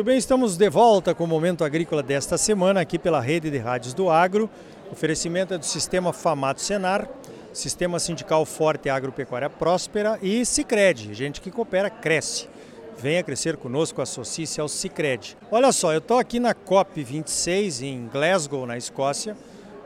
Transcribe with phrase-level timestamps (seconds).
[0.00, 3.58] Muito bem, estamos de volta com o Momento Agrícola desta semana aqui pela Rede de
[3.58, 4.48] Rádios do Agro.
[4.90, 7.06] Oferecimento é do Sistema Famato Senar,
[7.52, 12.48] Sistema Sindical Forte Agropecuária Próspera e Cicred, gente que coopera, cresce.
[12.96, 15.36] Venha crescer conosco, associe-se ao Cicred.
[15.50, 19.36] Olha só, eu estou aqui na COP26 em Glasgow, na Escócia.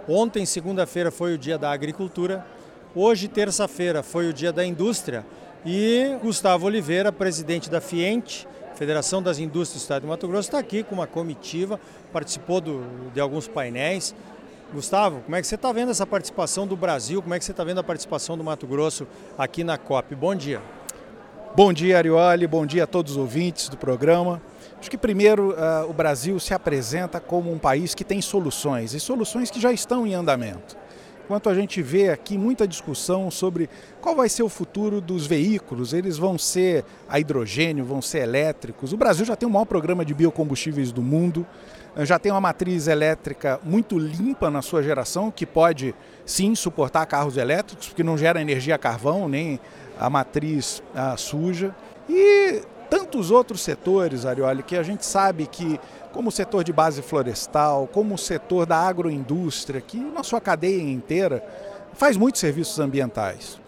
[0.06, 2.46] Ontem, segunda-feira, foi o dia da agricultura.
[2.94, 5.26] Hoje, terça-feira, foi o dia da indústria.
[5.66, 10.58] E Gustavo Oliveira, presidente da FIENTE, Federação das Indústrias do Estado de Mato Grosso, está
[10.58, 11.78] aqui com uma comitiva,
[12.12, 14.14] participou do, de alguns painéis.
[14.72, 17.22] Gustavo, como é que você está vendo essa participação do Brasil?
[17.22, 19.06] Como é que você está vendo a participação do Mato Grosso
[19.38, 20.16] aqui na COP?
[20.16, 20.60] Bom dia.
[21.54, 22.48] Bom dia, Arioli.
[22.48, 24.42] Bom dia a todos os ouvintes do programa.
[24.80, 28.98] Acho que primeiro uh, o Brasil se apresenta como um país que tem soluções e
[28.98, 30.76] soluções que já estão em andamento.
[31.24, 35.94] Enquanto a gente vê aqui muita discussão sobre qual vai ser o futuro dos veículos,
[35.94, 38.92] eles vão ser a hidrogênio, vão ser elétricos.
[38.92, 41.46] O Brasil já tem o maior programa de biocombustíveis do mundo,
[41.98, 45.94] já tem uma matriz elétrica muito limpa na sua geração, que pode
[46.26, 49.58] sim suportar carros elétricos, porque não gera energia a carvão, nem
[49.98, 51.74] a matriz a, suja.
[52.08, 55.80] E tantos outros setores, Arioli, que a gente sabe que,
[56.14, 60.80] como o setor de base florestal, como o setor da agroindústria, que na sua cadeia
[60.80, 61.44] inteira
[61.92, 63.58] faz muitos serviços ambientais.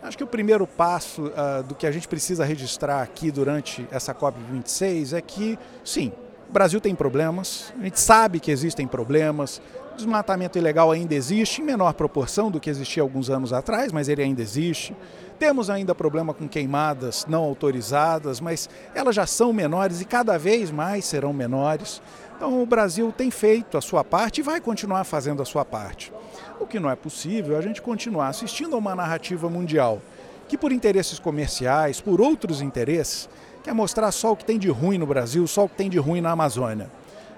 [0.00, 4.14] Acho que o primeiro passo uh, do que a gente precisa registrar aqui durante essa
[4.14, 6.12] COP26 é que, sim,
[6.48, 9.60] o Brasil tem problemas, a gente sabe que existem problemas,
[9.96, 14.22] desmatamento ilegal ainda existe, em menor proporção do que existia alguns anos atrás, mas ele
[14.22, 14.94] ainda existe.
[15.38, 20.70] Temos ainda problema com queimadas não autorizadas, mas elas já são menores e cada vez
[20.70, 22.00] mais serão menores.
[22.36, 26.12] Então o Brasil tem feito a sua parte e vai continuar fazendo a sua parte.
[26.58, 30.00] O que não é possível é a gente continuar assistindo a uma narrativa mundial
[30.48, 33.28] que, por interesses comerciais, por outros interesses,
[33.62, 35.98] quer mostrar só o que tem de ruim no Brasil, só o que tem de
[35.98, 36.90] ruim na Amazônia.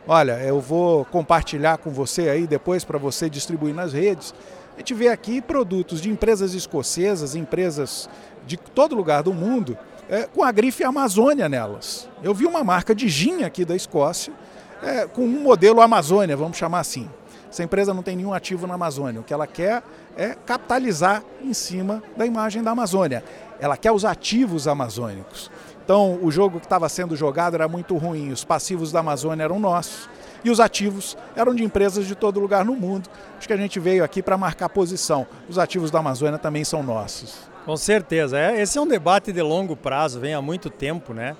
[0.06, 4.34] Olha, eu vou compartilhar com você aí depois para você distribuir nas redes
[4.78, 8.08] a gente vê aqui produtos de empresas escocesas, empresas
[8.46, 9.76] de todo lugar do mundo,
[10.08, 12.08] é, com a grife Amazônia nelas.
[12.22, 14.32] Eu vi uma marca de gin aqui da Escócia
[14.80, 17.10] é, com um modelo Amazônia, vamos chamar assim.
[17.50, 19.20] Essa empresa não tem nenhum ativo na Amazônia.
[19.20, 19.82] O que ela quer
[20.16, 23.24] é capitalizar em cima da imagem da Amazônia.
[23.58, 25.50] Ela quer os ativos amazônicos.
[25.82, 28.30] Então, o jogo que estava sendo jogado era muito ruim.
[28.30, 30.08] Os passivos da Amazônia eram nossos
[30.44, 33.08] e os ativos eram de empresas de todo lugar no mundo.
[33.38, 35.26] Acho que a gente veio aqui para marcar posição.
[35.48, 37.48] Os ativos da Amazônia também são nossos.
[37.64, 38.38] Com certeza.
[38.38, 41.36] É, esse é um debate de longo prazo, vem há muito tempo, né?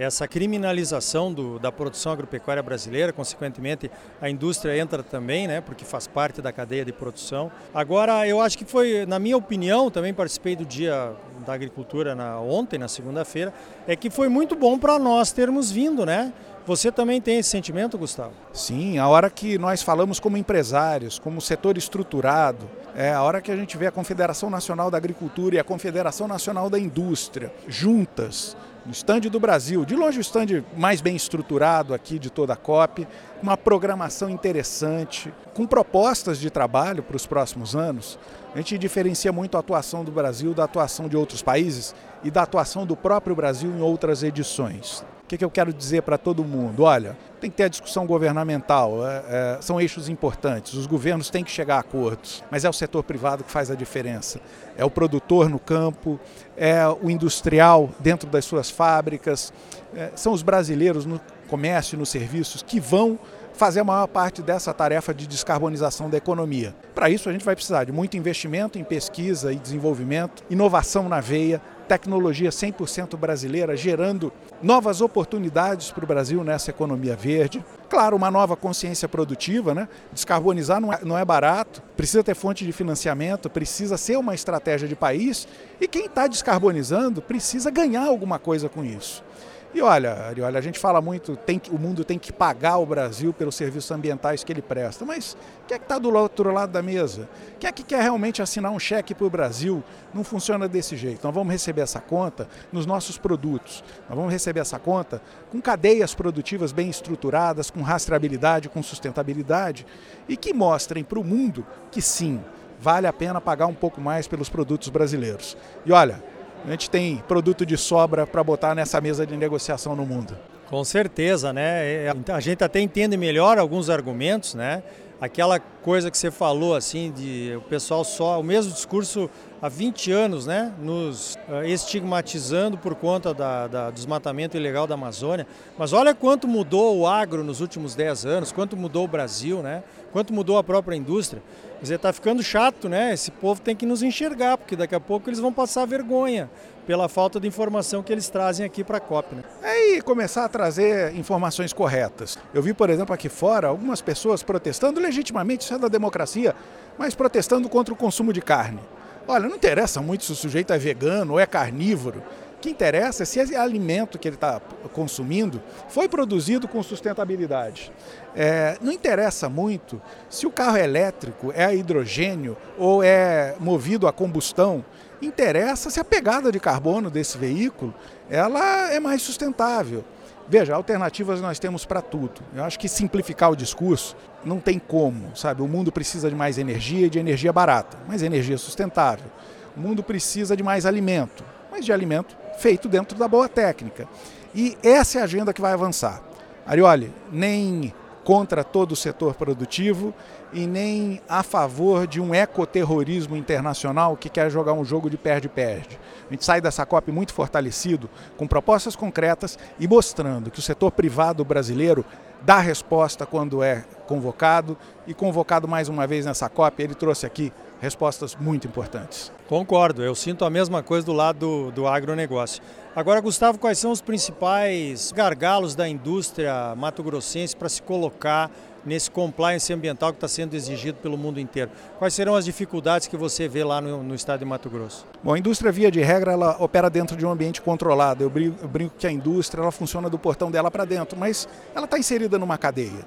[0.00, 5.60] Essa criminalização do, da produção agropecuária brasileira, consequentemente a indústria entra também, né?
[5.60, 7.52] Porque faz parte da cadeia de produção.
[7.74, 11.12] Agora, eu acho que foi, na minha opinião, também participei do dia
[11.44, 13.52] da agricultura na, ontem, na segunda-feira,
[13.86, 16.32] é que foi muito bom para nós termos vindo, né?
[16.66, 18.32] Você também tem esse sentimento, Gustavo?
[18.54, 23.52] Sim, a hora que nós falamos como empresários, como setor estruturado, é a hora que
[23.52, 28.56] a gente vê a Confederação Nacional da Agricultura e a Confederação Nacional da Indústria juntas
[28.84, 32.56] no estande do Brasil, de longe o estande mais bem estruturado aqui de toda a
[32.56, 33.06] COP,
[33.42, 38.18] uma programação interessante, com propostas de trabalho para os próximos anos.
[38.54, 42.42] A gente diferencia muito a atuação do Brasil da atuação de outros países e da
[42.42, 46.82] atuação do próprio Brasil em outras edições que, que eu quero dizer para todo mundo?
[46.82, 51.44] Olha, tem que ter a discussão governamental, é, é, são eixos importantes, os governos têm
[51.44, 54.40] que chegar a acordos, mas é o setor privado que faz a diferença.
[54.76, 56.18] É o produtor no campo,
[56.56, 59.52] é o industrial dentro das suas fábricas,
[59.94, 63.16] é, são os brasileiros no comércio e nos serviços que vão
[63.52, 66.74] fazer a maior parte dessa tarefa de descarbonização da economia.
[66.92, 71.20] Para isso, a gente vai precisar de muito investimento em pesquisa e desenvolvimento, inovação na
[71.20, 77.64] veia, tecnologia 100% brasileira, gerando novas oportunidades para o Brasil nessa economia verde.
[77.88, 79.88] Claro, uma nova consciência produtiva, né?
[80.12, 84.86] Descarbonizar não é, não é barato, precisa ter fonte de financiamento, precisa ser uma estratégia
[84.86, 85.48] de país
[85.80, 89.24] e quem está descarbonizando precisa ganhar alguma coisa com isso.
[89.72, 92.86] E olha, olha, a gente fala muito, tem que, o mundo tem que pagar o
[92.86, 95.36] Brasil pelos serviços ambientais que ele presta, mas
[95.68, 97.28] quem é que está do outro lado da mesa?
[97.60, 99.80] Quem é que quer realmente assinar um cheque para o Brasil?
[100.12, 101.24] Não funciona desse jeito.
[101.24, 103.84] Nós vamos receber essa conta nos nossos produtos.
[104.08, 109.86] Nós vamos receber essa conta com cadeias produtivas bem estruturadas, com rastreabilidade, com sustentabilidade
[110.28, 112.42] e que mostrem para o mundo que sim,
[112.80, 115.56] vale a pena pagar um pouco mais pelos produtos brasileiros.
[115.86, 116.20] E olha,
[116.66, 120.36] a gente tem produto de sobra para botar nessa mesa de negociação no mundo.
[120.68, 122.12] Com certeza, né?
[122.32, 124.82] A gente até entende melhor alguns argumentos, né?
[125.20, 129.28] Aquela coisa que você falou, assim, de o pessoal só, o mesmo discurso
[129.60, 135.46] há 20 anos, né, nos uh, estigmatizando por conta da, da, desmatamento ilegal da Amazônia.
[135.76, 139.82] Mas olha quanto mudou o agro nos últimos 10 anos, quanto mudou o Brasil, né,
[140.10, 141.42] quanto mudou a própria indústria.
[141.76, 143.14] Quer dizer, está ficando chato, né?
[143.14, 146.50] Esse povo tem que nos enxergar, porque daqui a pouco eles vão passar vergonha
[146.90, 149.36] pela falta de informação que eles trazem aqui para a COP.
[149.36, 149.44] Né?
[149.62, 152.36] É, e começar a trazer informações corretas.
[152.52, 156.52] Eu vi, por exemplo, aqui fora, algumas pessoas protestando legitimamente, isso é da democracia,
[156.98, 158.80] mas protestando contra o consumo de carne.
[159.28, 162.24] Olha, não interessa muito se o sujeito é vegano ou é carnívoro.
[162.60, 164.60] Que interessa é se esse alimento que ele está
[164.92, 167.90] consumindo foi produzido com sustentabilidade.
[168.36, 174.06] É, não interessa muito se o carro é elétrico, é a hidrogênio ou é movido
[174.06, 174.84] a combustão.
[175.22, 177.94] Interessa se a pegada de carbono desse veículo
[178.28, 180.04] ela é mais sustentável.
[180.46, 182.42] Veja, alternativas nós temos para tudo.
[182.54, 185.62] Eu acho que simplificar o discurso não tem como, sabe?
[185.62, 189.30] O mundo precisa de mais energia e de energia barata, mas energia sustentável.
[189.76, 194.06] O mundo precisa de mais alimento, mas de alimento feito dentro da boa técnica.
[194.54, 196.20] E essa é a agenda que vai avançar.
[196.66, 200.12] Arioli, nem contra todo o setor produtivo
[200.52, 205.98] e nem a favor de um ecoterrorismo internacional que quer jogar um jogo de perde-perde.
[206.28, 210.90] A gente sai dessa COP muito fortalecido, com propostas concretas e mostrando que o setor
[210.90, 212.04] privado brasileiro
[212.42, 217.50] dá resposta quando é convocado e convocado mais uma vez nessa COP, ele trouxe aqui
[217.80, 219.32] respostas muito importantes.
[219.48, 222.62] Concordo, eu sinto a mesma coisa do lado do, do agronegócio.
[222.94, 228.50] Agora, Gustavo, quais são os principais gargalos da indústria mato-grossense para se colocar
[228.84, 231.70] nesse compliance ambiental que está sendo exigido pelo mundo inteiro?
[231.98, 235.06] Quais serão as dificuldades que você vê lá no, no, estado de Mato Grosso?
[235.22, 238.24] Bom, a indústria, via de regra, ela opera dentro de um ambiente controlado.
[238.24, 241.48] Eu brinco, eu brinco que a indústria ela funciona do portão dela para dentro, mas
[241.74, 243.06] ela está inserida numa cadeia.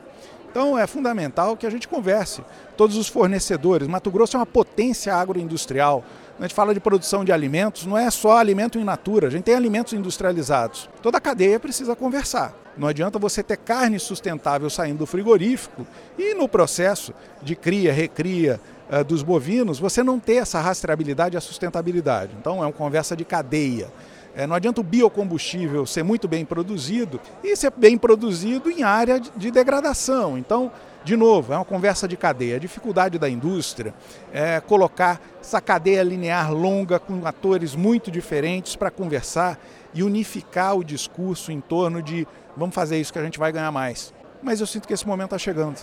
[0.53, 2.43] Então é fundamental que a gente converse.
[2.77, 3.87] Todos os fornecedores.
[3.87, 6.05] Mato Grosso é uma potência agroindustrial.
[6.37, 9.45] a gente fala de produção de alimentos, não é só alimento in natura, a gente
[9.45, 10.87] tem alimentos industrializados.
[11.01, 12.53] Toda a cadeia precisa conversar.
[12.77, 15.87] Não adianta você ter carne sustentável saindo do frigorífico
[16.19, 18.61] e no processo de cria, recria
[18.91, 22.35] uh, dos bovinos, você não ter essa rastreabilidade e a sustentabilidade.
[22.39, 23.87] Então é uma conversa de cadeia.
[24.35, 29.19] É, não adianta o biocombustível ser muito bem produzido e ser bem produzido em área
[29.19, 30.37] de degradação.
[30.37, 30.71] Então,
[31.03, 32.55] de novo, é uma conversa de cadeia.
[32.55, 33.93] A dificuldade da indústria
[34.31, 39.59] é colocar essa cadeia linear longa com atores muito diferentes para conversar
[39.93, 42.27] e unificar o discurso em torno de
[42.57, 44.13] vamos fazer isso que a gente vai ganhar mais.
[44.41, 45.77] Mas eu sinto que esse momento está chegando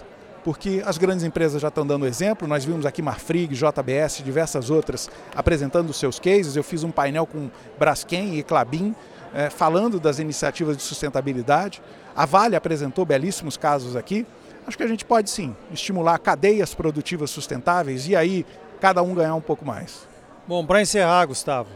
[0.44, 2.48] porque as grandes empresas já estão dando exemplo.
[2.48, 6.56] Nós vimos aqui Marfrig, JBS, diversas outras apresentando seus cases.
[6.56, 8.94] Eu fiz um painel com Braskem e Clabin
[9.34, 11.82] eh, falando das iniciativas de sustentabilidade.
[12.16, 14.26] A Vale apresentou belíssimos casos aqui.
[14.66, 18.46] Acho que a gente pode sim estimular cadeias produtivas sustentáveis e aí
[18.80, 20.08] cada um ganhar um pouco mais.
[20.46, 21.68] Bom, para encerrar, Gustavo,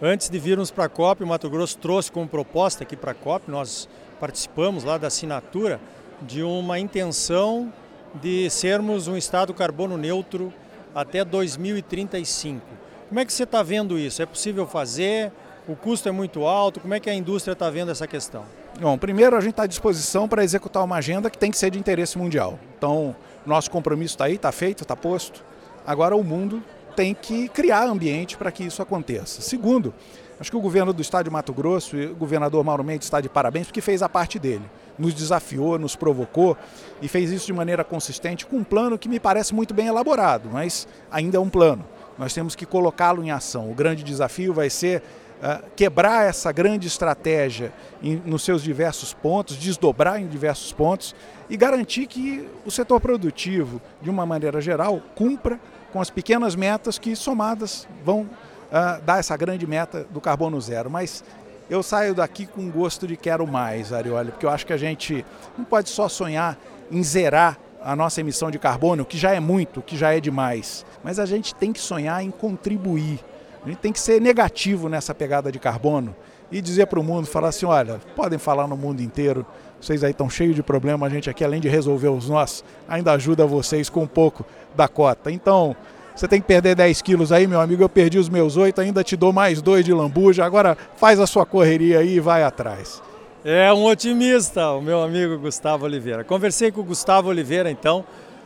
[0.00, 3.14] antes de virmos para a COP, o Mato Grosso trouxe como proposta aqui para a
[3.14, 3.88] COP, nós
[4.18, 5.80] participamos lá da assinatura
[6.22, 7.72] de uma intenção
[8.14, 10.52] de sermos um estado carbono neutro
[10.94, 12.60] até 2035.
[13.08, 14.22] Como é que você está vendo isso?
[14.22, 15.32] É possível fazer?
[15.66, 16.80] O custo é muito alto?
[16.80, 18.44] Como é que a indústria está vendo essa questão?
[18.80, 21.70] Bom, primeiro a gente está à disposição para executar uma agenda que tem que ser
[21.70, 22.58] de interesse mundial.
[22.76, 23.14] Então,
[23.46, 25.44] nosso compromisso está aí, está feito, está posto.
[25.86, 26.62] Agora o mundo
[26.96, 29.40] tem que criar ambiente para que isso aconteça.
[29.40, 29.94] Segundo,
[30.40, 33.20] acho que o governo do estado de Mato Grosso e o governador Mauro Mendes está
[33.20, 34.64] de parabéns porque fez a parte dele
[34.98, 36.56] nos desafiou, nos provocou
[37.00, 40.48] e fez isso de maneira consistente com um plano que me parece muito bem elaborado,
[40.52, 41.84] mas ainda é um plano.
[42.18, 43.70] Nós temos que colocá-lo em ação.
[43.70, 45.02] O grande desafio vai ser
[45.42, 47.72] uh, quebrar essa grande estratégia
[48.02, 51.14] em, nos seus diversos pontos, desdobrar em diversos pontos
[51.48, 55.58] e garantir que o setor produtivo, de uma maneira geral, cumpra
[55.92, 60.90] com as pequenas metas que, somadas, vão uh, dar essa grande meta do carbono zero.
[60.90, 61.24] Mas
[61.72, 65.24] eu saio daqui com gosto de quero mais, Arioli, porque eu acho que a gente
[65.56, 66.58] não pode só sonhar
[66.90, 70.84] em zerar a nossa emissão de carbono, que já é muito, que já é demais,
[71.02, 73.20] mas a gente tem que sonhar em contribuir.
[73.64, 76.14] A gente tem que ser negativo nessa pegada de carbono
[76.50, 79.46] e dizer para o mundo, falar assim, olha, podem falar no mundo inteiro,
[79.80, 83.12] vocês aí estão cheios de problema, a gente aqui além de resolver os nossos, ainda
[83.12, 84.44] ajuda vocês com um pouco
[84.76, 85.30] da cota.
[85.30, 85.74] Então,
[86.14, 87.82] você tem que perder 10 quilos aí, meu amigo.
[87.82, 90.44] Eu perdi os meus 8, ainda te dou mais dois de lambuja.
[90.44, 93.02] Agora faz a sua correria aí e vai atrás.
[93.44, 96.22] É um otimista, o meu amigo Gustavo Oliveira.
[96.22, 98.04] Conversei com o Gustavo Oliveira, então,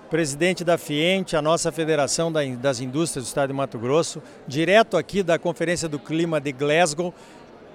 [0.08, 5.22] presidente da FIENTE, a nossa Federação das Indústrias do Estado de Mato Grosso, direto aqui
[5.22, 7.12] da Conferência do Clima de Glasgow.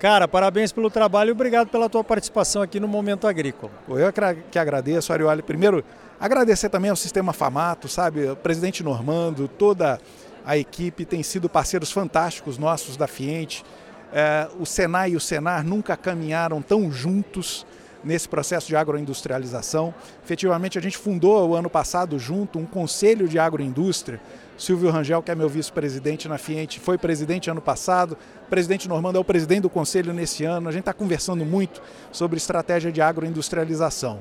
[0.02, 3.72] Cara, parabéns pelo trabalho e obrigado pela tua participação aqui no Momento Agrícola.
[3.88, 4.12] Eu
[4.50, 5.42] que agradeço, Arioli.
[5.42, 5.86] Primeiro,
[6.22, 10.00] Agradecer também ao Sistema Famato, sabe, o presidente Normando, toda
[10.46, 13.66] a equipe tem sido parceiros fantásticos nossos da Fiente.
[14.14, 17.66] É, o Senai e o Senar nunca caminharam tão juntos
[18.04, 19.96] nesse processo de agroindustrialização.
[20.24, 24.22] Efetivamente, a gente fundou o ano passado junto um conselho de agroindústria.
[24.62, 28.16] Silvio Rangel, que é meu vice-presidente na Fiente, foi presidente ano passado.
[28.46, 30.70] O presidente Normando é o presidente do conselho nesse ano.
[30.70, 34.20] A gente está conversando muito sobre estratégia de agroindustrialização.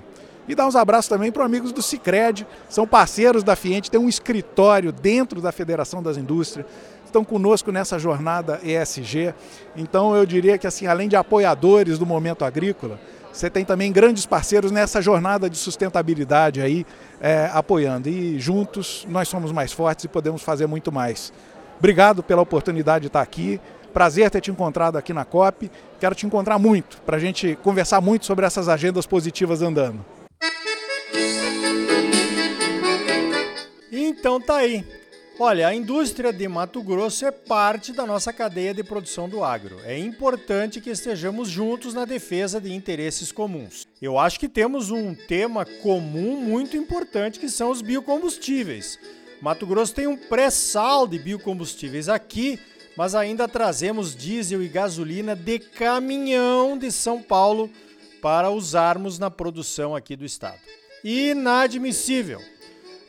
[0.48, 4.08] E dar uns abraços também para amigos do Cicred, são parceiros da Fiente, tem um
[4.08, 6.66] escritório dentro da Federação das Indústrias,
[7.04, 9.34] estão conosco nessa jornada ESG.
[9.76, 12.98] Então eu diria que assim, além de apoiadores do momento agrícola,
[13.32, 16.84] você tem também grandes parceiros nessa jornada de sustentabilidade aí,
[17.20, 18.08] é, apoiando.
[18.08, 21.32] E juntos nós somos mais fortes e podemos fazer muito mais.
[21.78, 23.60] Obrigado pela oportunidade de estar aqui.
[23.92, 25.70] Prazer ter te encontrado aqui na COP.
[25.98, 30.04] Quero te encontrar muito para a gente conversar muito sobre essas agendas positivas andando.
[33.90, 34.84] Então tá aí.
[35.42, 39.80] Olha, a indústria de Mato Grosso é parte da nossa cadeia de produção do agro.
[39.86, 43.86] É importante que estejamos juntos na defesa de interesses comuns.
[44.02, 48.98] Eu acho que temos um tema comum muito importante que são os biocombustíveis.
[49.40, 52.60] Mato Grosso tem um pré-sal de biocombustíveis aqui,
[52.94, 57.70] mas ainda trazemos diesel e gasolina de caminhão de São Paulo
[58.20, 60.60] para usarmos na produção aqui do estado.
[61.02, 62.42] Inadmissível!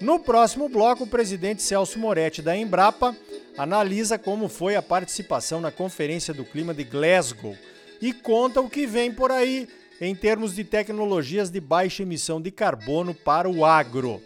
[0.01, 3.15] No próximo bloco, o presidente Celso Moretti da Embrapa
[3.55, 7.55] analisa como foi a participação na Conferência do Clima de Glasgow
[8.01, 9.69] e conta o que vem por aí
[10.01, 14.19] em termos de tecnologias de baixa emissão de carbono para o agro.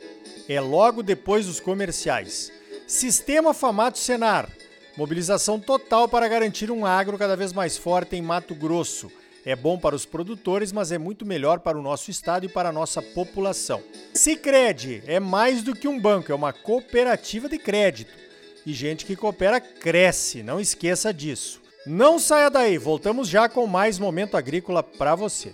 [0.47, 2.53] É logo depois dos comerciais.
[2.87, 4.49] Sistema Famato Senar.
[4.95, 9.11] Mobilização total para garantir um agro cada vez mais forte em Mato Grosso.
[9.45, 12.69] É bom para os produtores, mas é muito melhor para o nosso estado e para
[12.69, 13.83] a nossa população.
[14.11, 18.11] Sicredi é mais do que um banco, é uma cooperativa de crédito.
[18.65, 21.61] E gente que coopera cresce, não esqueça disso.
[21.85, 25.53] Não saia daí, voltamos já com mais momento agrícola para você.